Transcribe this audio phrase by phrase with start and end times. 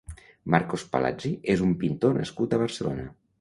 [0.53, 3.07] Marcos Palazzi és un pintor nascut a Barcelona.